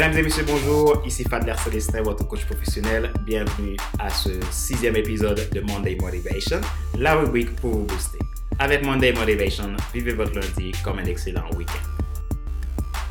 [0.00, 1.02] Mesdames et messieurs, bonjour.
[1.04, 3.12] Ici Fadler Célestin, votre coach professionnel.
[3.26, 6.62] Bienvenue à ce sixième épisode de Monday Motivation,
[6.98, 8.18] la rubrique pour vous booster.
[8.58, 12.02] Avec Monday Motivation, vivez votre lundi comme un excellent week-end.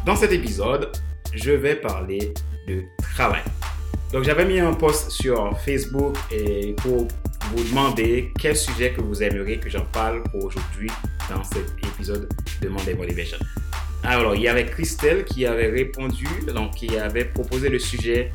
[0.04, 0.92] Dans cet épisode,
[1.32, 2.34] je vais parler
[2.68, 2.82] de
[3.14, 3.44] travail.
[4.12, 6.18] Donc, j'avais mis un post sur Facebook
[6.78, 7.08] pour
[7.54, 10.90] vous demander quel sujet que vous aimeriez que j'en parle pour aujourd'hui
[11.30, 12.28] dans cet épisode
[12.64, 13.38] de Monday Motivation.
[14.04, 18.32] Alors, il y avait Christelle qui avait répondu, donc qui avait proposé le sujet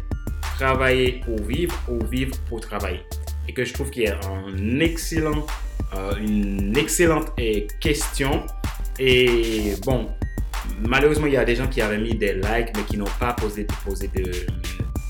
[0.57, 3.03] travailler pour vivre ou vivre pour travailler.
[3.49, 5.47] Et que je trouve qu'il y a un excellent,
[5.95, 7.33] euh, une excellente
[7.81, 8.45] question.
[8.99, 10.09] Et bon,
[10.87, 13.33] malheureusement, il y a des gens qui avaient mis des likes, mais qui n'ont pas
[13.33, 14.31] posé, posé de,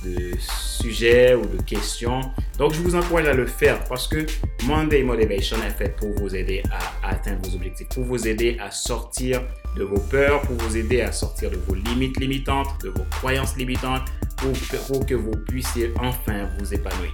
[0.04, 2.20] de sujets ou de questions.
[2.58, 4.26] Donc, je vous encourage à le faire parce que
[4.66, 8.70] Monday Motivation est fait pour vous aider à atteindre vos objectifs, pour vous aider à
[8.70, 9.42] sortir
[9.76, 13.56] de vos peurs, pour vous aider à sortir de vos limites limitantes, de vos croyances
[13.56, 17.12] limitantes, pour, que vous puissiez enfin vous épanouir.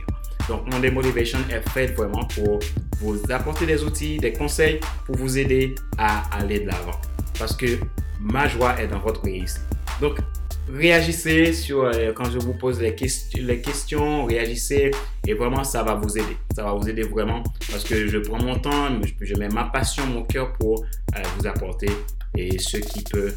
[0.48, 2.60] Donc, Monday Motivation est fait vraiment pour
[3.00, 7.00] vous apporter des outils, des conseils pour vous aider à aller de l'avant.
[7.38, 7.78] Parce que
[8.20, 9.62] ma joie est dans votre réussite.
[10.00, 10.18] Donc,
[10.72, 12.94] réagissez sur euh, quand je vous pose les,
[13.34, 14.90] les, questions, réagissez
[15.26, 16.36] et vraiment ça va vous aider.
[16.54, 18.88] Ça va vous aider vraiment parce que je prends mon temps,
[19.20, 20.84] je, mets ma passion, mon cœur pour
[21.16, 21.88] euh, vous apporter
[22.36, 23.32] et ce qui peut,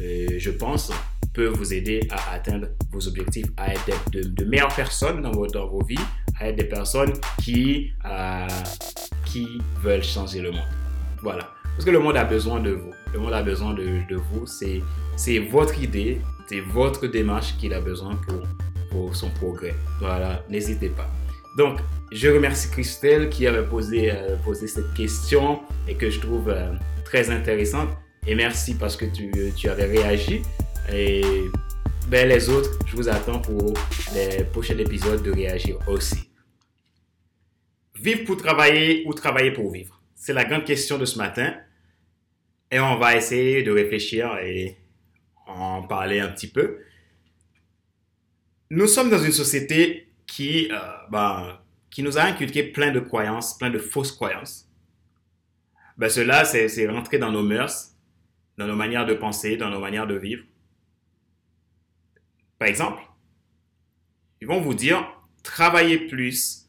[0.00, 0.92] euh, je pense,
[1.32, 5.68] peut vous aider à atteindre vos objectifs, à être de, meilleures personnes dans vos, dans
[5.68, 5.96] vos, vies,
[6.40, 7.92] à être des personnes qui,
[9.24, 9.46] qui
[9.82, 10.68] veulent changer le monde.
[11.22, 11.57] Voilà.
[11.78, 12.92] Parce que le monde a besoin de vous.
[13.12, 14.46] Le monde a besoin de, vous.
[14.46, 18.42] C'est votre idée, c'est votre démarche qu'il a besoin pour,
[18.90, 19.76] pour son progrès.
[20.00, 21.08] Voilà, n'hésitez pas.
[21.56, 21.78] Donc,
[22.10, 26.72] je remercie Christelle qui avait posé, euh, posé cette question et que je trouve euh,
[27.04, 27.90] très intéressante.
[28.26, 30.42] Et merci parce que tu, tu avais réagi.
[30.92, 31.22] Et
[32.08, 33.72] ben, les autres, je vous attends pour
[34.14, 36.28] les prochains épisodes de réagir aussi.
[38.02, 40.02] Vivre pour travailler ou travailler pour vivre?
[40.16, 41.54] C'est la grande question de ce matin.
[42.70, 44.76] Et on va essayer de réfléchir et
[45.46, 46.78] en parler un petit peu.
[48.70, 50.78] Nous sommes dans une société qui, euh,
[51.10, 51.58] ben,
[51.90, 54.68] qui nous a inculqué plein de croyances, plein de fausses croyances.
[55.96, 57.96] Ben, cela, c'est rentré dans nos mœurs,
[58.58, 60.44] dans nos manières de penser, dans nos manières de vivre.
[62.58, 63.02] Par exemple,
[64.42, 65.10] ils vont vous dire,
[65.42, 66.68] travailler plus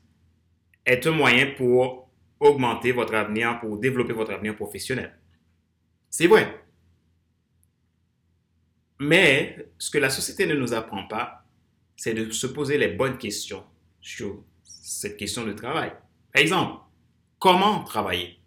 [0.85, 2.09] est un moyen pour
[2.39, 5.18] augmenter votre avenir, pour développer votre avenir professionnel.
[6.09, 6.63] C'est vrai.
[8.99, 11.45] Mais ce que la société ne nous apprend pas,
[11.95, 13.65] c'est de se poser les bonnes questions
[14.01, 15.91] sur cette question de travail.
[16.33, 16.81] Par exemple,
[17.39, 18.39] comment travailler?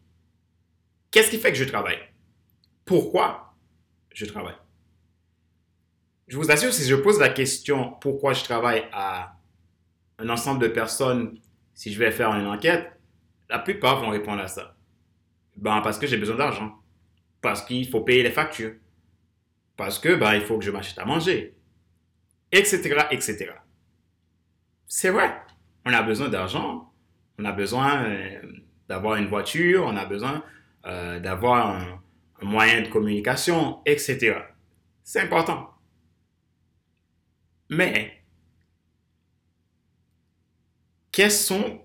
[1.10, 1.98] Qu'est-ce qui fait que je travaille?
[2.84, 3.54] Pourquoi
[4.12, 4.56] je travaille?
[6.28, 9.38] Je vous assure, si je pose la question pourquoi je travaille à
[10.18, 11.38] un ensemble de personnes,
[11.74, 12.98] si je vais faire une enquête,
[13.48, 14.76] la plupart vont répondre à ça.
[15.56, 16.81] Ben, parce que j'ai besoin d'argent.
[17.42, 18.72] Parce qu'il faut payer les factures
[19.76, 21.56] parce que bah, il faut que je m'achète à manger,
[22.50, 23.50] etc., etc.
[24.86, 25.34] C'est vrai,
[25.84, 26.92] on a besoin d'argent,
[27.38, 28.42] on a besoin euh,
[28.88, 30.44] d'avoir une voiture, on a besoin
[30.86, 32.03] euh, d'avoir un,
[32.42, 34.36] moyen de communication, etc.
[35.03, 35.70] C'est important.
[37.70, 38.22] Mais,
[41.10, 41.82] quelles sont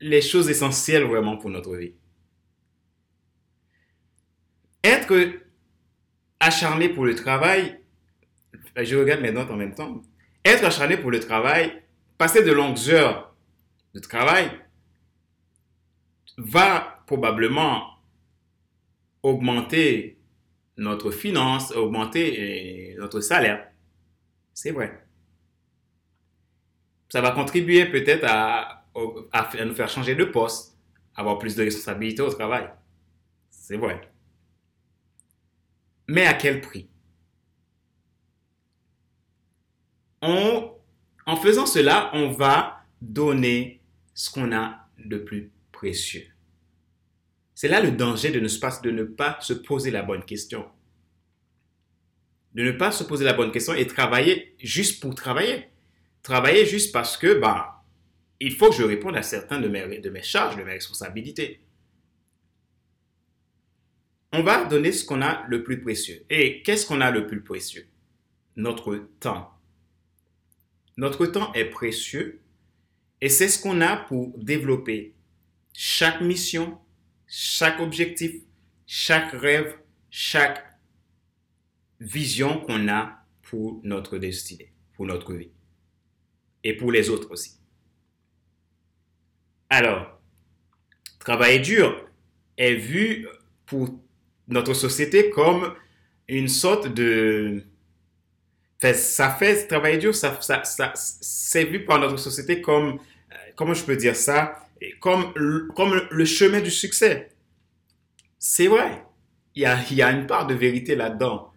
[0.00, 1.94] les choses essentielles vraiment pour notre vie?
[4.82, 5.40] Être
[6.38, 7.80] acharné pour le travail,
[8.76, 10.02] je regarde mes notes en même temps,
[10.44, 11.82] être acharné pour le travail,
[12.16, 13.34] passer de longues heures
[13.94, 14.50] de travail,
[16.38, 17.98] va probablement
[19.22, 20.18] augmenter
[20.76, 23.68] notre finance, augmenter euh, notre salaire.
[24.54, 25.06] C'est vrai.
[27.10, 28.86] Ça va contribuer peut-être à,
[29.32, 30.78] à, nous faire changer de poste,
[31.14, 32.70] avoir plus de responsabilités au travail.
[33.50, 34.09] C'est vrai.
[36.10, 36.88] Mais à quel prix?
[40.22, 43.80] En faisant cela, on va donner
[44.12, 46.26] ce qu'on a de plus précieux.
[47.54, 50.66] C'est là le danger de ne, pas, se poser la bonne question.
[52.54, 55.68] De ne pas se poser la bonne question et travailler juste pour travailler.
[56.24, 57.84] Travailler juste parce que, bah,
[58.40, 61.60] il faut que je réponde à mes, de mes charges, de mes responsabilités
[64.32, 66.24] on va donner ce qu'on a le plus précieux.
[66.30, 67.88] Et qu'est-ce qu'on a le plus précieux?
[68.56, 69.52] Notre temps.
[70.96, 72.42] Notre temps est précieux
[73.20, 75.14] et c'est ce qu'on a pour développer
[75.72, 76.78] chaque mission,
[77.26, 78.34] chaque objectif,
[78.86, 79.78] chaque rêve,
[80.10, 80.64] chaque
[82.00, 85.50] vision qu'on a pour notre destinée, pour notre vie.
[86.62, 87.58] Et pour les autres aussi.
[89.70, 90.20] Alors,
[91.18, 92.08] travailler dur
[92.56, 93.26] est vu
[93.64, 94.02] pour
[94.50, 95.74] notre société comme
[96.28, 97.62] une sorte de...
[98.82, 102.98] Ça fait travailler dur, ça, ça, ça c'est vu par notre société comme,
[103.32, 104.66] euh, comment je peux dire ça,
[105.00, 105.34] comme,
[105.76, 107.30] comme le chemin du succès.
[108.38, 109.04] C'est vrai,
[109.54, 111.52] il y, a, il y a une part de vérité là-dedans.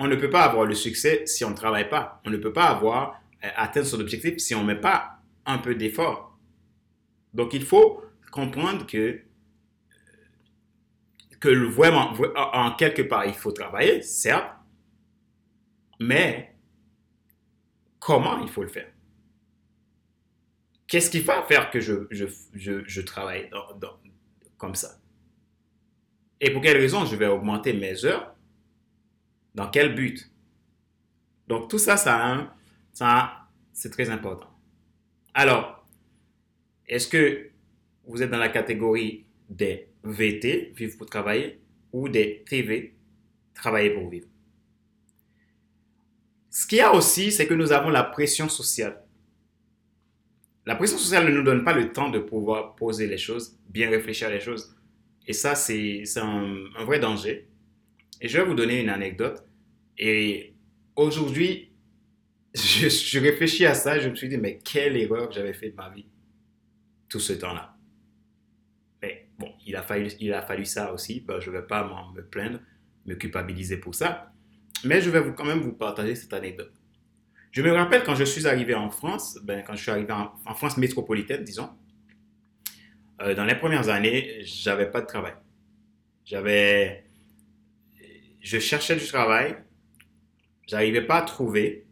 [0.00, 2.20] On ne peut pas avoir le succès si on ne travaille pas.
[2.26, 5.58] On ne peut pas avoir euh, atteindre son objectif si on ne met pas un
[5.58, 6.36] peu d'effort.
[7.32, 8.02] Donc il faut
[8.32, 9.20] comprendre que
[11.50, 14.50] vraiment, en quelque part, il faut travailler, certes,
[16.00, 16.56] mais
[17.98, 18.92] comment il faut le faire?
[20.86, 23.50] Qu'est-ce qui va faire que je, je, je, travaille
[24.56, 25.00] comme ça?
[26.40, 28.34] Et pour quelle raison je vais augmenter mes heures?
[29.54, 30.30] Dans quel but?
[31.48, 32.54] Donc tout ça, ça,
[32.92, 34.50] ça c'est très important.
[35.34, 35.86] Alors,
[36.86, 37.50] est-ce que
[38.04, 41.60] vous êtes dans la catégorie des VT, vivre pour travailler,
[41.92, 42.94] ou des TV,
[43.54, 44.28] travailler pour vivre.
[46.50, 49.02] Ce qu'il y a aussi, c'est que nous avons la pression sociale.
[50.64, 53.90] La pression sociale ne nous donne pas le temps de pouvoir poser les choses, bien
[53.90, 54.74] réfléchir à les choses.
[55.26, 57.48] Et ça, c'est un, vrai danger.
[58.20, 59.44] Et je vais vous donner une anecdote.
[59.98, 60.54] Et
[60.96, 61.72] aujourd'hui,
[62.54, 65.90] je, réfléchis à ça, je me suis dit, mais quelle erreur j'avais fait de ma
[65.90, 66.06] vie
[67.08, 67.75] tout ce temps-là.
[69.38, 71.20] Bon, il a fallu, il a fallu ça aussi.
[71.20, 71.84] Ben, je ne vais pas
[72.14, 72.60] me plaindre,
[73.04, 74.32] me culpabiliser pour ça.
[74.84, 76.72] Mais je vais quand même vous partager cette anecdote.
[77.50, 80.54] Je me rappelle quand je suis arrivé en France, ben, quand je suis arrivé en,
[80.54, 81.70] France métropolitaine, disons,
[83.22, 85.32] euh, dans les premières années, j'avais pas de travail.
[86.24, 87.04] J'avais,
[88.40, 89.56] je cherchais du travail,
[90.66, 91.86] j'arrivais pas à trouver.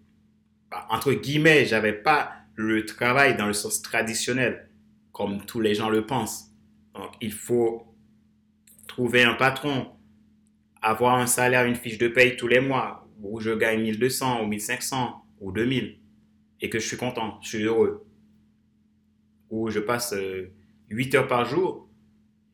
[0.91, 4.69] Entre guillemets, j'avais pas le travail dans le sens traditionnel,
[5.12, 6.54] comme tous les gens le pensent.
[6.94, 7.94] Donc, il faut
[8.87, 9.88] trouver un patron,
[10.81, 14.46] avoir un salaire, une fiche de paye tous les mois, où je gagne 1200 ou
[14.46, 15.99] 1500 ou 2000,
[16.61, 18.06] et que je suis content, je suis heureux.
[19.50, 20.14] Où je passe
[20.91, 21.88] 8 euh, heures par jour,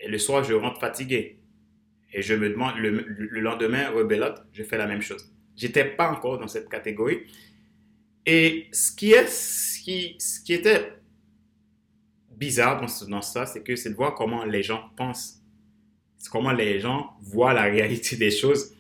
[0.01, 1.39] et le soir, je rentre fatigué.
[2.13, 5.33] Et je me demande, le, lendemain, rebelote, je fais la même chose.
[5.57, 7.21] J'étais pas encore dans cette catégorie.
[8.27, 11.00] Et ce qui, est, ce qui, ce qui était
[12.41, 15.45] bizarre dans, ça, c'est que c'est de voir comment les gens pensent.
[16.31, 18.75] Comment les gens voient la réalité des choses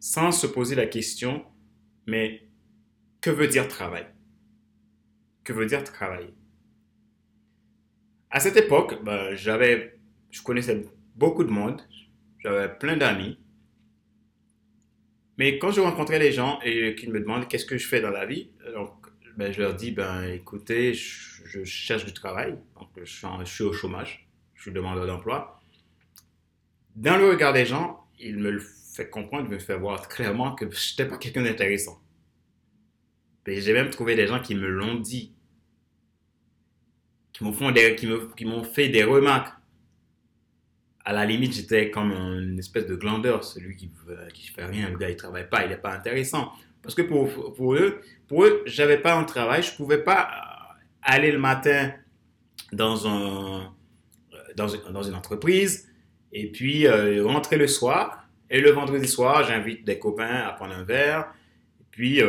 [0.00, 1.44] sans se poser la question,
[2.06, 2.48] mais
[3.20, 4.06] que veut dire travail?
[5.44, 6.34] Que veut dire travailler?
[8.30, 10.00] À cette époque, ben, j'avais,
[10.30, 11.82] je connaissais beaucoup de monde,
[12.38, 13.38] j'avais plein d'amis.
[15.36, 18.10] Mais quand je rencontrais les gens et qu'ils me demandent qu'est-ce que je fais dans
[18.10, 18.51] la vie,
[19.36, 24.28] ben, je leur dis, ben, écoutez, je, cherche du travail, donc je suis, au chômage,
[24.54, 25.60] je suis demandeur d'emploi.
[26.96, 30.54] Dans le regard des gens, il me le fait comprendre, il me fait voir clairement
[30.54, 32.00] que je n'étais pas quelqu'un d'intéressant.
[33.46, 35.34] J'ai même trouvé des gens qui me l'ont dit,
[37.32, 39.52] qui m'ont fait, des remarques.
[41.04, 44.98] À la limite, j'étais comme une espèce de glandeur, celui qui ne fait rien, le
[44.98, 46.52] gars il travaille pas, il n'est pas intéressant.
[46.82, 51.30] Parce que pour, eux, pour eux, j'avais pas un travail, je pouvais pas euh, aller
[51.30, 51.92] le matin
[52.72, 53.74] dans un
[54.32, 55.90] euh, dans une, entreprise
[56.32, 58.28] et puis euh, rentrer le soir.
[58.50, 61.32] Et le vendredi soir, j'invite des copains à prendre un verre.
[61.80, 62.20] Et puis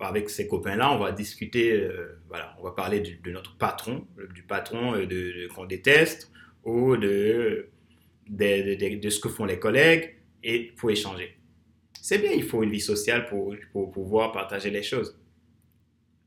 [0.00, 1.88] avec ces copains-là, on va discuter,
[2.26, 6.32] voilà, on va parler de, notre patron, du patron de, qu'on déteste
[6.64, 7.68] ou de
[8.28, 11.38] de, de ce que font les collègues et pour échanger.
[12.08, 15.18] C'est bien, il faut une vie sociale pour, pouvoir partager les choses.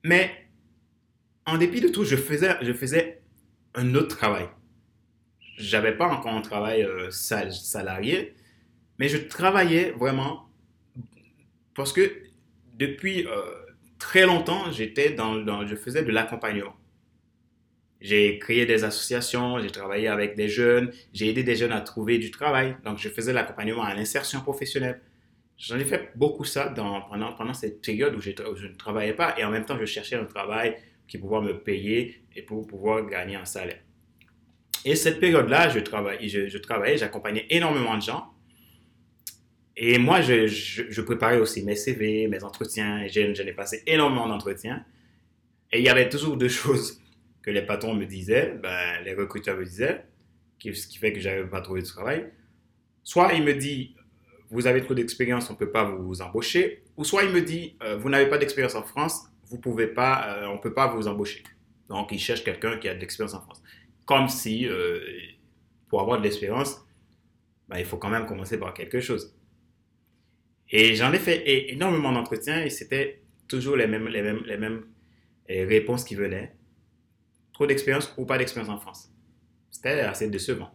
[0.04, 0.30] Mais
[1.46, 3.22] en dépit de tout, je faisais,
[3.76, 4.50] un autre travail.
[5.56, 8.36] J'avais pas encore un travail euh, salarié,
[8.98, 10.50] mais je travaillais vraiment
[11.76, 12.12] parce que
[12.74, 13.40] depuis euh,
[14.00, 16.76] très longtemps, j'étais dans, je faisais de l'accompagnement.
[18.02, 22.18] J'ai créé des associations, j'ai travaillé avec des jeunes, j'ai aidé des jeunes à trouver
[22.18, 22.76] du travail.
[22.84, 25.00] Donc, je faisais l'accompagnement à l'insertion professionnelle.
[25.60, 29.44] J'en ai fait beaucoup ça pendant, pendant cette période où je, ne travaillais pas et
[29.44, 33.36] en même temps je cherchais un travail qui pouvait me payer et pour pouvoir gagner
[33.36, 33.82] un salaire.
[34.86, 36.48] Et cette période-là, je, travaillais, je,
[36.96, 38.32] j'accompagnais énormément de gens.
[39.76, 43.06] Et moi, je, je, préparais aussi mes CV, mes entretiens.
[43.08, 44.86] J'en ai passé énormément d'entretiens.
[45.72, 47.02] Et il y avait toujours deux choses
[47.42, 50.06] que les patrons me disaient, ben, les recruteurs me disaient,
[50.62, 52.32] ce qui fait que j'avais pas trouvé de travail.
[53.04, 53.90] Soit ils me disent,
[54.52, 56.84] vous avez trop d'expérience, on ne peut pas vous embaucher.
[56.98, 60.28] Ou soit il me dit, euh, vous n'avez pas d'expérience en France, vous pouvez pas,
[60.28, 61.44] euh, on ne peut pas vous embaucher.
[61.88, 63.62] Donc, il cherche quelqu'un qui a de l'expérience en France.
[64.06, 65.00] Comme si, euh,
[65.88, 66.84] pour avoir de l'expérience,
[67.68, 69.36] bah, il faut quand même commencer par quelque chose.
[70.72, 74.86] Et j'en ai fait énormément d'entretiens et c'était toujours les mêmes, les mêmes, les mêmes
[75.48, 76.56] réponses qui venaient.
[77.54, 79.12] Trop d'expérience ou pas d'expérience en France.
[79.72, 80.70] C'était assez décevant.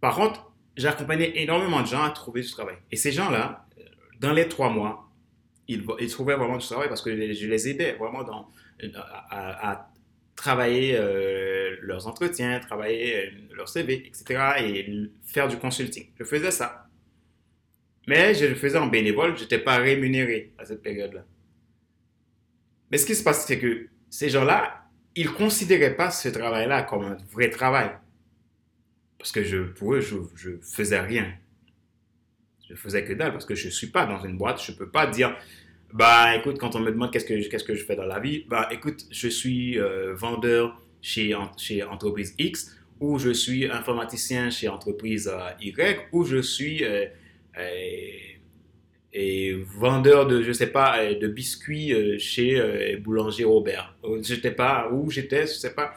[0.00, 2.76] Par contre, j'ai accompagné énormément de gens à trouver du travail.
[2.90, 3.66] Et ces gens-là,
[4.20, 5.10] dans les trois mois,
[5.68, 8.48] ils, trouvaient vraiment du travail parce que je les aidais vraiment dans,
[9.30, 9.90] à,
[10.36, 14.40] travailler euh, leurs entretiens, travailler euh, leur CV, etc.
[14.60, 16.08] et faire du consulting.
[16.18, 16.88] Je faisais ça.
[18.06, 21.24] Mais je le faisais en bénévole, je n'étais pas rémunéré à cette période-là.
[22.90, 26.82] Mais ce qui se passe, c'est que ces gens-là, ils ne considéraient pas ce travail-là
[26.82, 27.90] comme un vrai travail.
[29.24, 31.32] Parce que je, pour eux, je ne faisais rien.
[32.68, 34.62] Je faisais que dalle parce que je ne suis pas dans une boîte.
[34.62, 35.34] Je ne peux pas dire,
[35.94, 38.68] bah écoute, quand on me demande qu'est-ce que, que je fais dans la vie, bah
[38.70, 45.26] écoute, je suis euh, vendeur chez, chez entreprise X, ou je suis informaticien chez entreprise
[45.32, 47.06] euh, Y, ou je suis euh,
[49.74, 53.96] vendeur de, je sais pas, de biscuits chez Boulanger Robert.
[54.20, 55.94] J'étais pas où j'étais, je sais pas.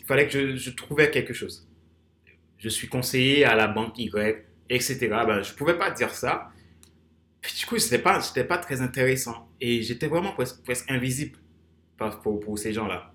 [0.00, 1.68] Il fallait que je, je trouvais quelque chose
[2.64, 4.96] je suis conseiller à la banque Y, etc.
[5.10, 6.50] Ben, je ne pouvais pas dire ça.
[7.42, 9.50] du coup, ce n'était pas, pas très intéressant.
[9.60, 11.36] Et j'étais vraiment presque, invisible
[12.22, 13.12] pour, ces gens-là.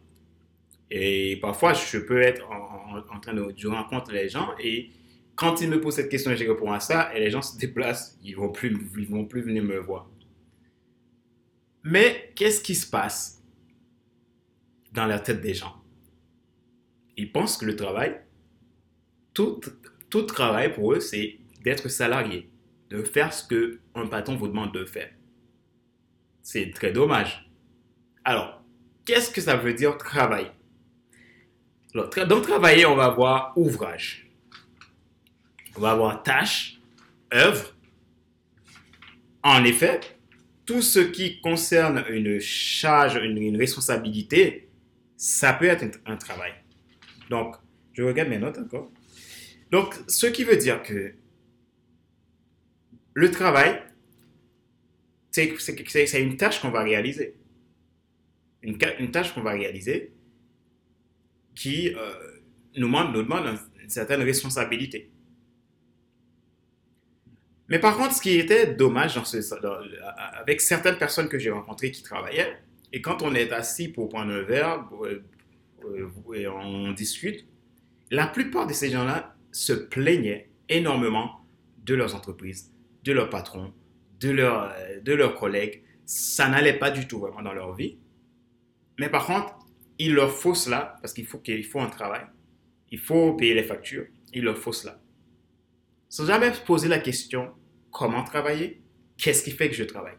[0.92, 4.92] Et parfois, je peux être en, train de, je rencontre les gens et
[5.36, 8.20] quand ils me posent cette question je réponds à ça, et les gens se déplacent,
[8.22, 8.52] ils vont,
[9.10, 10.10] vont plus venir me voir.
[11.84, 13.42] Mais qu'est-ce qui se passe
[14.92, 15.76] dans la tête des gens?
[17.16, 18.20] Ils pensent que le travail,
[19.40, 19.62] tout,
[20.10, 22.50] tout travail pour eux, c'est d'être salarié,
[22.90, 25.12] de faire ce qu'un patron vous demande de faire.
[26.42, 27.50] C'est très dommage.
[28.26, 28.62] Alors,
[29.06, 30.52] qu'est-ce que ça veut dire travailler
[31.94, 34.30] Alors, Dans travailler, on va avoir ouvrage.
[35.78, 36.82] On va avoir tâche,
[37.34, 37.74] œuvre.
[39.42, 40.02] En effet,
[40.66, 44.68] tout ce qui concerne une charge, une, responsabilité,
[45.16, 46.52] ça peut être un travail.
[47.30, 47.56] Donc,
[47.94, 48.92] je regarde mes notes encore.
[49.72, 51.14] Donc, ce qui veut dire que
[53.14, 53.82] le travail,
[55.32, 57.36] c'est une tâche qu'on va réaliser.
[58.62, 58.78] Une,
[59.12, 60.14] tâche qu'on va réaliser
[61.56, 62.14] qui euh,
[62.76, 65.12] nous, demande, une certaine responsabilité.
[67.70, 69.20] Mais par contre, ce qui était dommage
[70.34, 72.58] avec certaines personnes que j'ai rencontrées qui travaillaient,
[72.92, 75.24] et quand on est assis pour prendre un verre euh,
[75.86, 77.46] euh, et on discute,
[78.10, 81.46] la plupart de ces gens-là se plaignaient énormément
[81.86, 83.74] de leurs entreprises, de leurs patrons,
[84.20, 85.84] de, leurs, euh, de leurs collègues.
[86.06, 87.98] Ça n'allait pas du tout vraiment dans leur vie.
[89.00, 89.58] Mais par contre,
[89.98, 92.26] il leur faut cela parce qu'il faut, qu'il faut un travail.
[92.92, 94.06] Il faut payer les factures.
[94.34, 95.00] Il leur faut cela.
[96.08, 97.52] Sans jamais poser la question
[97.92, 98.82] comment travailler,
[99.18, 100.18] qu'est-ce qui fait que je travaille?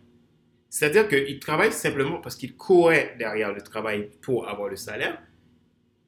[0.68, 5.20] C'est-à-dire qu'ils travaillent simplement parce qu'ils couraient derrière le travail pour avoir le salaire,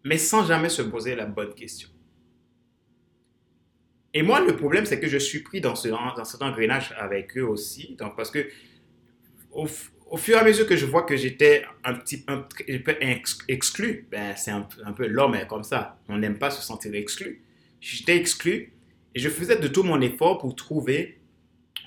[0.05, 1.89] mais sans jamais se poser la bonne question.
[4.15, 7.37] Et moi, le problème, c'est que je suis pris dans, ce, dans cet engrenage avec
[7.37, 7.97] eux aussi.
[7.99, 8.47] Donc, parce que
[9.51, 12.95] au, fur et à mesure que je vois que j'étais un petit peu
[13.49, 14.63] exclu, ben, c'est un,
[14.95, 15.99] peu l'homme est comme ça.
[16.09, 17.43] On n'aime pas se sentir exclu.
[17.81, 18.75] J'étais exclu
[19.15, 21.19] et je faisais de tout mon effort pour trouver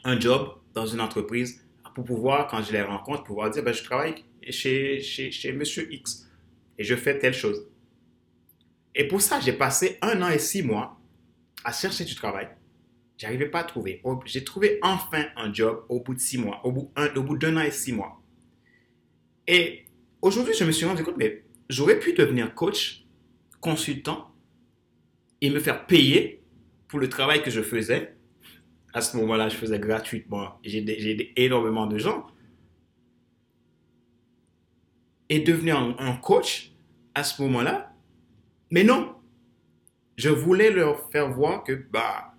[0.03, 1.63] un job dans une entreprise
[1.93, 4.15] pour pouvoir, quand je les rencontre, pouvoir dire, ben, je travaille
[4.49, 6.29] chez, chez, chez Monsieur X
[6.77, 7.67] et je fais telle chose.
[8.93, 10.99] Et pour ça, j'ai passé un an et six mois
[11.65, 12.47] à chercher du travail.
[13.17, 14.01] J'arrivais pas à trouver.
[14.25, 17.57] J'ai trouvé enfin un job au bout de six mois, au bout, au bout d'un
[17.57, 18.21] an et six mois.
[19.47, 19.85] Et
[20.21, 23.05] aujourd'hui, je me suis rendu compte, mais j'aurais pu devenir coach,
[23.61, 24.31] consultant
[25.41, 26.43] et me faire payer
[26.87, 28.15] pour le travail que je faisais.
[28.93, 30.59] À ce moment-là, je faisais gratuitement.
[30.63, 32.27] J'ai aidé énormément de gens.
[35.29, 36.73] Et devenir un coach
[37.15, 37.93] à ce moment-là.
[38.71, 39.14] Mais non,
[40.15, 42.35] je voulais leur faire voir que bah,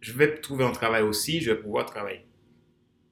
[0.00, 2.26] je vais trouver un travail aussi, je vais pouvoir travailler.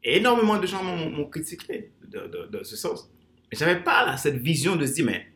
[0.02, 3.10] Et énormément de gens m'ont critiqué de, ce sens.
[3.50, 5.32] Mais je n'avais pas cette vision de se dire, mais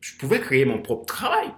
[0.00, 1.50] je pouvais créer mon propre travail.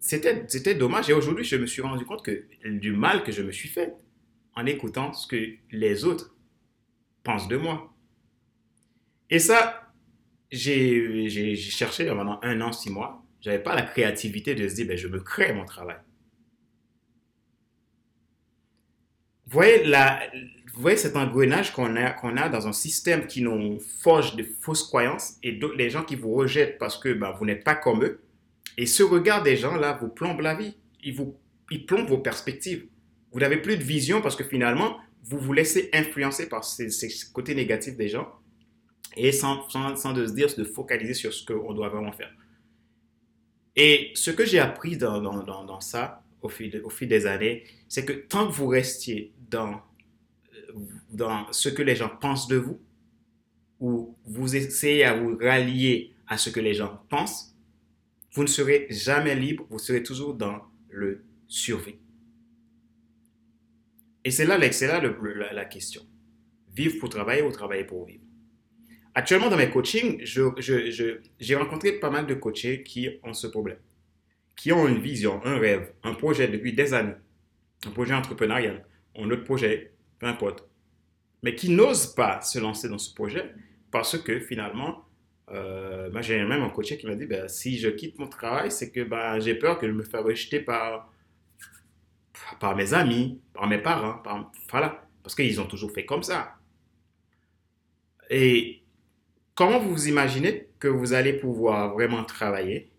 [0.00, 1.10] C'était dommage.
[1.10, 3.94] Et aujourd'hui, je me suis rendu compte que du mal que je me suis fait
[4.56, 5.36] en écoutant ce que
[5.70, 6.34] les autres
[7.22, 7.94] pensent de moi.
[9.28, 9.87] Et ça,
[10.50, 13.24] j'ai cherché pendant un an, six mois.
[13.40, 15.98] J'avais pas la créativité de se dire, ben, je me crée mon travail.
[19.48, 20.20] vous voyez, la,
[20.74, 24.42] vous voyez cet engrenage qu'on a, qu'on a dans un système qui nous forge de
[24.42, 28.04] fausses croyances et les gens qui vous rejettent parce que ben, vous n'êtes pas comme
[28.04, 28.20] eux.
[28.76, 30.76] Et ce regard des gens-là vous plombe la vie.
[31.02, 31.34] Il, vous,
[31.70, 32.84] il plombe vos perspectives.
[33.32, 37.08] Vous n'avez plus de vision parce que finalement, vous vous laissez influencer par ces, ces
[37.32, 38.30] côtés négatifs des gens
[39.18, 42.32] et sans, sans, sans, de se dire, de focaliser sur ce qu'on doit vraiment faire.
[43.76, 47.64] Et ce que j'ai appris dans, dans, dans, ça au fil, au fil des années,
[47.88, 49.82] c'est que tant que vous restiez dans
[51.10, 52.78] dans ce que les gens pensent de vous,
[53.80, 57.56] ou vous essayez à vous rallier à ce que les gens pensent,
[58.32, 61.96] vous ne serez jamais libre, vous serez toujours dans le survie.
[64.24, 64.68] Et c'est là, là
[65.00, 66.02] la, la, question.
[66.74, 68.24] Vivre pour travailler ou travailler pour vivre?
[69.18, 73.78] Actuellement, dans mes coachings, j'ai rencontré pas mal de coachés qui ont ce problème,
[74.54, 77.16] qui ont une vision, un rêve, un projet depuis des années,
[77.84, 80.64] un projet entrepreneurial, un autre projet, peu importe,
[81.42, 83.52] mais qui n'osent pas se lancer dans ce projet
[83.90, 85.04] parce que finalement,
[85.50, 88.70] euh, moi j'ai même un coach qui m'a dit ben, si je quitte mon travail,
[88.70, 91.12] c'est que ben, j'ai peur que je me fasse rejeter par,
[92.60, 96.54] par mes amis, par mes parents, par, voilà, parce qu'ils ont toujours fait comme ça.
[98.30, 98.84] Et
[99.58, 102.92] comment vous imaginez que vous allez pouvoir vraiment travailler,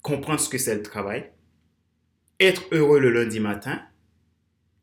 [0.00, 1.32] comprendre ce que c'est le travail,
[2.38, 3.84] être heureux le lundi matin,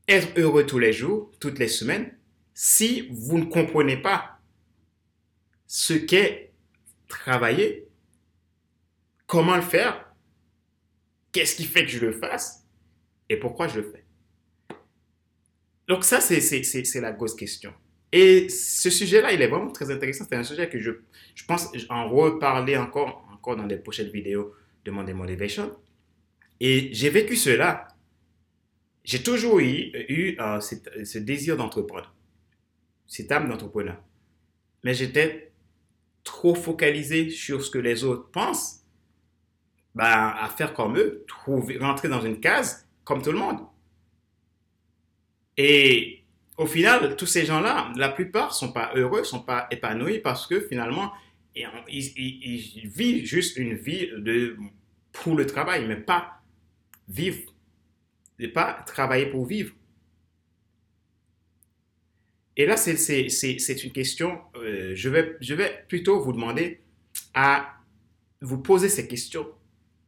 [0.09, 2.13] être heureux tous les jours, toutes les semaines,
[2.53, 4.41] si vous ne comprenez pas
[5.67, 6.51] ce qu'est
[7.07, 7.87] travailler,
[9.25, 10.13] comment le faire,
[11.31, 12.67] qu'est-ce qui fait que je le fasse
[13.29, 14.03] et pourquoi je le fais?
[15.87, 17.73] Donc ça, c'est la grosse question.
[18.13, 20.25] Et ce sujet-là, il est vraiment très intéressant.
[20.29, 20.91] C'est un sujet que je,
[21.35, 24.53] je pense en reparler encore, encore dans les prochaines vidéos
[24.85, 25.75] de Monday Motivation.
[26.61, 27.87] Et j'ai vécu cela
[29.03, 32.13] j'ai toujours eu, eu euh, ce désir d'entreprendre,
[33.05, 34.01] cette âme d'entrepreneur.
[34.83, 35.51] Mais j'étais
[36.23, 38.81] trop focalisé sur ce que les autres pensent,
[39.93, 43.59] ben, à faire comme eux, trouver, rentrer dans une case comme tout le monde.
[45.57, 46.22] Et
[46.57, 50.59] au final, tous ces gens-là, la plupart sont pas heureux, sont pas épanouis parce que
[50.59, 51.11] finalement,
[51.55, 54.57] ils, vivent juste une vie de,
[55.11, 56.41] pour le travail, mais pas
[57.07, 57.53] vivre
[58.39, 59.73] de pas travailler pour vivre.
[62.55, 66.81] Et là, c'est une question, euh, je, vais, je vais plutôt vous demander
[67.33, 67.73] à
[68.41, 69.47] vous poser ces questions.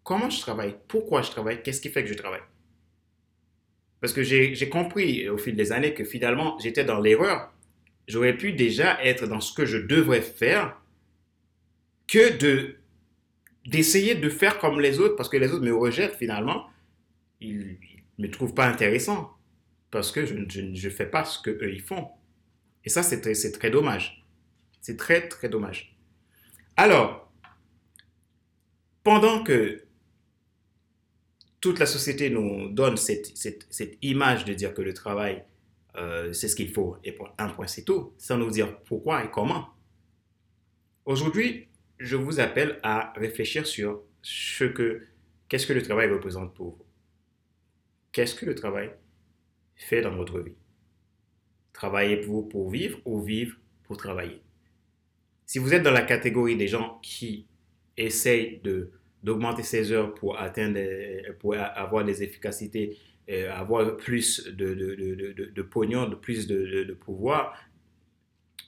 [0.03, 0.75] Comment je travaille?
[0.87, 1.63] Pourquoi je travaille?
[1.63, 2.43] Qu'est-ce qui fait que je travaille?
[4.05, 7.51] Parce que j'ai compris au fil des années que finalement, j'étais dans l'erreur.
[8.07, 10.79] J'aurais pu déjà être dans ce que je devrais faire
[12.07, 12.75] que de
[13.65, 16.69] d'essayer de faire comme les autres parce que les autres me rejettent finalement.
[17.41, 17.79] Ils,
[18.19, 19.31] me trouvent pas intéressant
[19.89, 22.09] parce que je ne fais pas ce qu'eux ils font.
[22.83, 24.23] Et ça, c'est très, très dommage.
[24.81, 25.97] C'est très, très dommage.
[26.77, 27.33] Alors,
[29.03, 29.83] pendant que
[31.61, 35.43] toute la société nous donne cette, cette, image de dire que le travail,
[35.95, 39.23] euh, c'est ce qu'il faut, et pour un point, c'est tout, sans nous dire pourquoi
[39.23, 39.69] et comment.
[41.05, 41.67] Aujourd'hui,
[41.99, 45.07] je vous appelle à réfléchir sur ce que,
[45.47, 46.85] qu'est-ce que le travail représente pour vous.
[48.11, 48.91] Qu'est-ce que le travail
[49.75, 50.55] fait dans votre vie?
[51.73, 54.41] Travaillez-vous pour vivre ou vivre pour travailler?
[55.45, 57.45] Si vous êtes dans la catégorie des gens qui
[57.97, 58.91] essayent de,
[59.25, 60.79] d'augmenter ses heures pour atteindre,
[61.39, 62.95] pour avoir des efficacités,
[63.27, 67.57] euh, avoir plus de, de, de, de pognon, de plus de, pouvoir,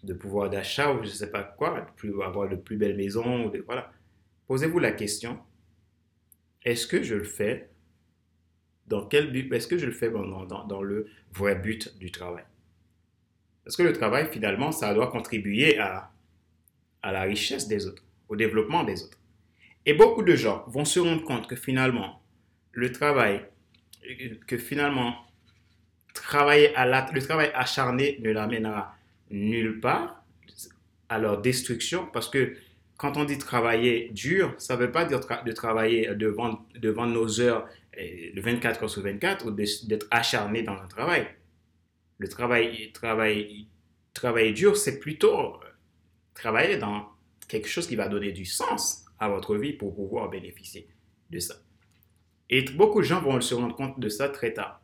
[0.03, 1.85] de pouvoir d'achat ou je ne sais pas quoi,
[2.25, 3.91] avoir de plus belles maisons, voilà.
[4.47, 5.37] Posez-vous la question,
[6.63, 7.69] est-ce que je le fais
[8.87, 12.11] dans quel but Est-ce que je le fais dans, dans, dans, le vrai but du
[12.11, 12.45] travail?
[13.63, 16.11] Parce que le travail, finalement, ça doit contribuer à,
[17.03, 19.19] à la richesse des autres, au développement des autres.
[19.87, 22.21] Et beaucoup de gens vont se rendre compte que finalement,
[22.73, 23.45] le travail,
[24.45, 25.15] que finalement,
[26.13, 28.93] travailler le travail acharné ne l'amènera
[29.31, 30.25] nulle part
[31.07, 32.57] à leur destruction parce que
[32.97, 37.39] quand on dit travailler dur, ça ne veut pas dire de travailler devant, devant nos
[37.39, 41.27] heures de 24 heures sur 24 ou d'être acharné dans le travail.
[42.17, 43.67] Le travail, travail,
[44.13, 45.57] travail dur, c'est plutôt euh,
[46.33, 47.07] travailler dans
[47.47, 50.87] quelque chose qui va donner du sens à votre vie pour pouvoir bénéficier
[51.29, 51.55] de ça.
[52.49, 54.81] Et beaucoup de gens vont se rendre compte de ça très tard,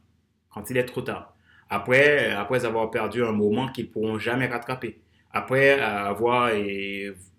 [0.50, 1.36] quand il est trop tard.
[1.70, 5.00] Après, après avoir perdu un moment qu'ils pourront jamais rattraper.
[5.32, 6.52] Après avoir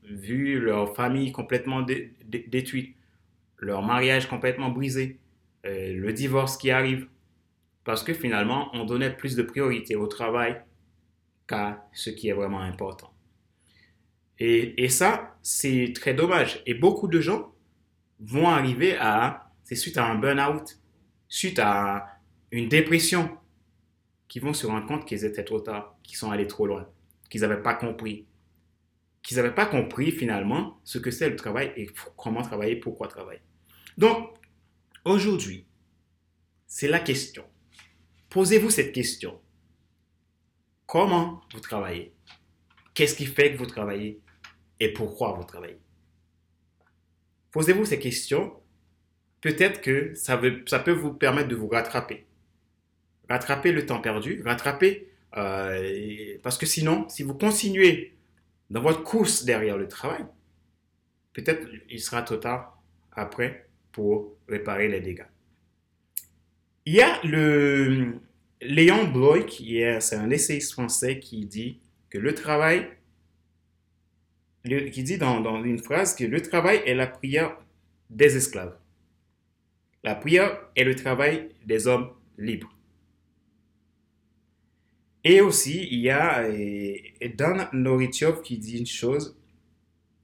[0.02, 2.96] vu leur famille complètement détruite,
[3.58, 5.18] leur mariage complètement brisé,
[5.64, 7.06] euh, le divorce qui arrive,
[7.84, 10.60] parce que finalement, on donnait plus de priorité au travail
[11.46, 13.12] qu'à ce qui est vraiment important.
[14.40, 16.62] Et ça, c'est très dommage.
[16.66, 17.54] Et beaucoup de gens
[18.18, 20.80] vont arriver à, c'est suite à un burn-out,
[21.28, 22.18] suite à
[22.50, 23.38] une dépression,
[24.26, 26.88] qui vont se rendre compte qu'ils étaient trop tard, qu'ils sont allés trop loin,
[27.30, 28.26] qu'ils n'avaient pas compris,
[29.22, 33.42] qu'ils n'avaient pas compris finalement ce que c'est le travail et comment travailler, pourquoi travailler.
[33.98, 34.30] Donc,
[35.04, 35.66] aujourd'hui,
[36.66, 37.44] c'est la question.
[38.30, 39.40] Posez-vous cette question.
[40.86, 42.14] Comment vous travaillez?
[42.94, 44.23] Qu'est-ce qui fait que vous travaillez?
[44.80, 45.78] Et pourquoi vous travaillez
[47.50, 48.52] Posez-vous ces questions.
[49.40, 52.26] Peut-être que ça, ça peut vous permettre de vous rattraper.
[53.28, 55.08] Rattraper le temps perdu, rattraper...
[55.36, 58.14] Euh, parce que sinon, si vous continuez
[58.70, 60.24] dans votre course derrière le travail,
[61.32, 62.80] peut-être il sera trop tard
[63.12, 65.26] après pour réparer les dégâts.
[66.86, 68.20] Il y a le
[68.60, 72.88] Léon Bloy, qui est, c'est un essayiste français qui dit que le travail,
[74.64, 77.56] qui dit dans, une phrase que le travail est la prière
[78.08, 78.76] des esclaves.
[80.02, 82.74] La prière est le travail des hommes libres.
[85.22, 86.44] Et aussi, il y a
[87.36, 89.38] Dan Norichov qui dit une chose.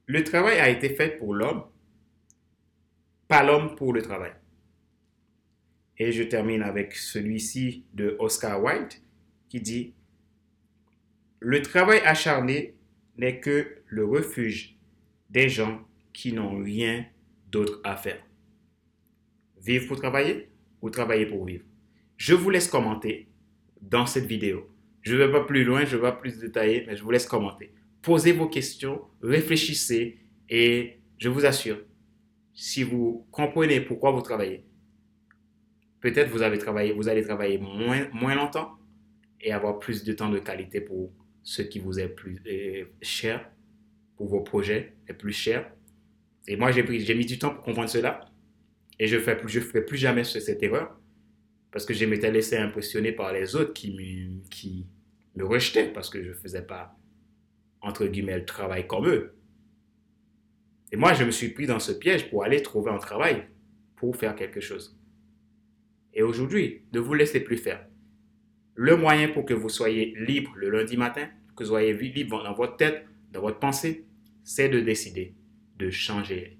[0.05, 1.63] Le travail a été fait pour l'homme,
[3.27, 4.33] pas l'homme pour le travail.
[5.97, 8.93] Et je termine avec celui-ci de Oscar Wilde
[9.49, 9.93] qui dit
[11.39, 12.75] Le travail acharné
[13.17, 14.75] n'est que le refuge
[15.29, 15.81] des gens
[16.13, 17.05] qui n'ont rien
[17.49, 18.21] d'autre à faire.
[19.61, 20.49] Vivre pour travailler
[20.81, 21.65] ou travailler pour vivre?
[22.17, 23.27] Je vous laisse commenter
[23.81, 24.69] dans cette vidéo.
[25.01, 27.11] Je ne vais pas plus loin, je ne vais pas plus détailler, mais je vous
[27.11, 27.73] laisse commenter.
[28.01, 30.19] Posez vos questions, réfléchissez
[30.49, 31.79] et je vous assure,
[32.53, 34.65] si vous comprenez pourquoi vous travaillez,
[35.99, 38.71] peut-être vous, avez travaillé, vous allez travailler moins, moins longtemps
[39.39, 41.11] et avoir plus de temps de qualité pour
[41.43, 42.41] ce qui vous est plus
[43.01, 43.49] cher,
[44.15, 45.71] pour vos projets est plus cher.
[46.47, 48.31] Et moi, j'ai mis du temps pour comprendre cela
[48.99, 49.37] et je ne ferai
[49.85, 50.95] plus jamais cette erreur
[51.71, 54.85] parce que je m'étais laissé impressionner par les autres qui me, qui
[55.35, 56.95] me rejetaient parce que je ne faisais pas,
[57.81, 59.35] entre guillemets, le travail comme eux.
[60.91, 63.47] Et moi, je me suis pris dans ce piège pour aller trouver un travail,
[63.95, 64.99] pour faire quelque chose.
[66.13, 67.87] Et aujourd'hui, ne vous laissez plus faire.
[68.81, 72.55] Le moyen pour que vous soyez libre le lundi matin, que vous soyez libre dans
[72.55, 74.07] votre tête, dans votre pensée,
[74.43, 75.35] c'est de décider
[75.77, 76.57] de changer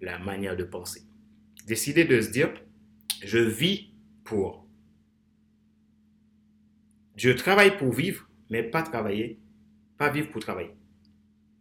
[0.00, 1.02] la manière de penser.
[1.64, 2.52] Décider de se dire,
[3.22, 4.66] je vis pour.
[7.14, 9.38] Je travaille pour vivre, mais pas travailler,
[9.96, 10.74] pas vivre pour travailler.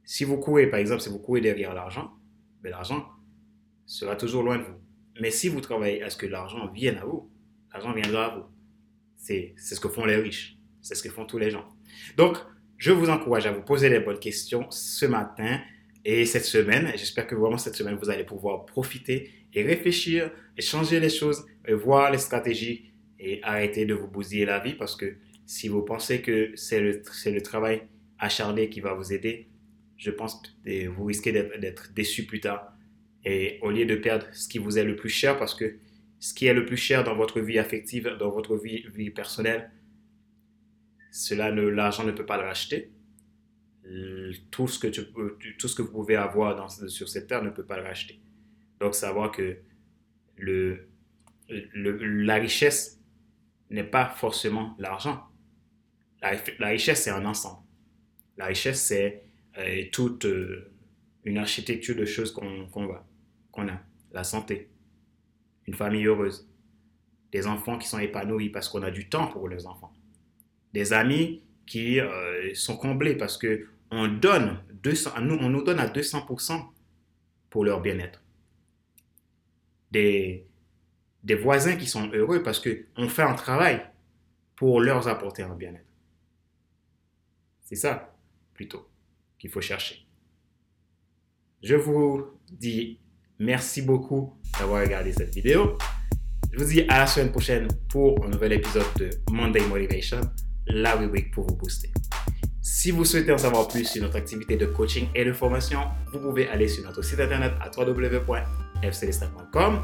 [0.03, 2.17] Si vous courez, par exemple, si vous courez derrière l'argent,
[2.63, 3.05] ben, l'argent
[3.85, 4.81] sera toujours loin de vous.
[5.21, 7.29] Mais si vous travaillez à ce que l'argent vienne à vous,
[7.71, 8.56] l'argent viendra à vous.
[9.17, 10.57] C'est ce que font les riches.
[10.81, 11.67] C'est ce que font tous les gens.
[12.15, 12.37] Donc,
[12.77, 15.59] je vous encourage à vous poser les bonnes questions ce matin
[16.05, 16.91] et cette semaine.
[16.95, 21.45] J'espère que vraiment cette semaine, vous allez pouvoir profiter et réfléchir et changer les choses
[21.73, 26.21] voir les stratégies et arrêter de vous bousiller la vie parce que si vous pensez
[26.21, 27.83] que c'est le travail
[28.19, 29.47] acharné qui va vous aider,
[29.97, 32.73] je pense que vous risquez d'être déçu plus tard.
[33.25, 35.75] Et au lieu de perdre ce qui vous est le plus cher, parce que
[36.19, 39.71] ce qui est le plus cher dans votre vie affective, dans votre vie, personnelle,
[41.11, 42.91] cela, l'argent ne peut pas le racheter.
[44.51, 45.01] Tout ce que, tu,
[45.57, 48.19] tout ce que vous pouvez avoir sur cette terre ne peut pas le racheter.
[48.79, 49.57] Donc, savoir que
[51.47, 53.01] la richesse
[53.69, 55.23] n'est pas forcément l'argent.
[56.21, 57.61] La, richesse, c'est un ensemble.
[58.37, 59.23] La richesse, c'est
[59.57, 60.71] euh, toute euh,
[61.23, 63.81] une architecture de choses qu'on a.
[64.11, 64.69] La santé,
[65.67, 66.49] une famille heureuse,
[67.31, 69.93] des enfants qui sont épanouis parce qu'on a du temps pour les enfants,
[70.73, 75.79] des amis qui euh, sont comblés parce que on donne 200, nous, on nous donne
[75.79, 76.65] à 200%
[77.49, 78.21] pour leur bien-être.
[79.91, 80.45] Des,
[81.23, 83.85] des voisins qui sont heureux parce qu'on fait un travail
[84.55, 85.93] pour leur apporter un bien-être.
[87.61, 88.15] C'est ça,
[88.53, 88.87] plutôt,
[89.37, 90.05] qu'il faut chercher.
[91.63, 92.99] Je vous dis
[93.39, 95.77] merci beaucoup d'avoir regardé cette vidéo.
[96.51, 100.21] Je vous dis à la semaine prochaine pour un nouvel épisode de Monday Motivation,
[100.67, 101.89] la rubrique pour vous booster.
[102.61, 105.79] Si vous souhaitez en savoir plus sur notre activité de coaching et de formation,
[106.11, 109.79] vous pouvez aller sur notre site internet à www.fcelesta.com.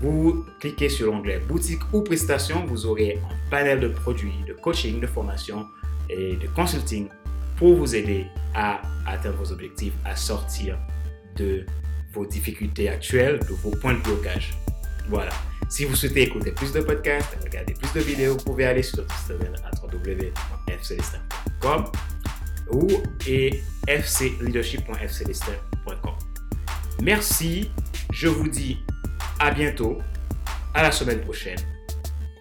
[0.00, 5.00] Vous cliquez sur l'onglet boutique ou prestations, vous aurez un panel de produits de coaching,
[5.00, 5.66] de formation
[6.10, 7.08] et de consulting
[7.56, 10.78] pour vous aider à atteindre vos objectifs, à sortir
[11.36, 11.64] de
[12.16, 14.58] vos difficultés actuelles, de vos points de blocage.
[15.08, 15.30] Voilà.
[15.68, 18.96] Si vous souhaitez écouter plus de podcasts, regarder plus de vidéos, vous pouvez aller sur
[18.98, 19.14] notre
[19.64, 21.84] à www.fcelestin.com
[22.70, 22.88] ou
[23.26, 26.14] et fcleadership.fcelestin.com.
[27.02, 27.70] Merci,
[28.12, 28.78] je vous dis
[29.38, 29.98] à bientôt,
[30.74, 31.58] à la semaine prochaine.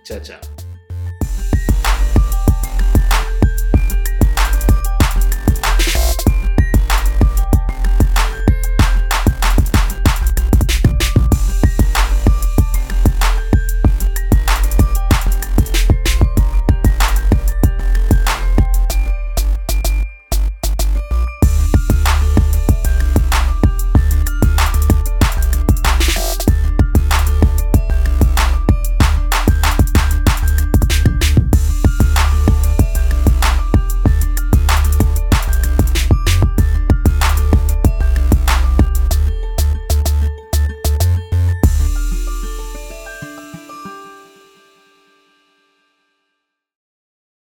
[0.05, 0.54] Ciao, ciao.